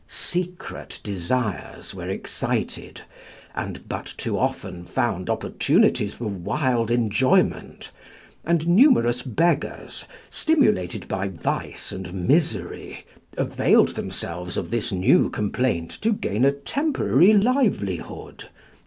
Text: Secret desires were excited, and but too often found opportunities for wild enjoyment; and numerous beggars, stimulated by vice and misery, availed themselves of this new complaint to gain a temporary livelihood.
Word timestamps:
Secret 0.07 0.99
desires 1.03 1.93
were 1.93 2.09
excited, 2.09 3.01
and 3.53 3.87
but 3.87 4.07
too 4.17 4.35
often 4.35 4.83
found 4.83 5.29
opportunities 5.29 6.11
for 6.15 6.25
wild 6.25 6.89
enjoyment; 6.89 7.91
and 8.43 8.67
numerous 8.67 9.21
beggars, 9.21 10.05
stimulated 10.31 11.07
by 11.07 11.27
vice 11.27 11.91
and 11.91 12.15
misery, 12.15 13.05
availed 13.37 13.89
themselves 13.89 14.57
of 14.57 14.71
this 14.71 14.91
new 14.91 15.29
complaint 15.29 15.91
to 16.01 16.11
gain 16.13 16.45
a 16.45 16.51
temporary 16.51 17.33
livelihood. 17.33 18.47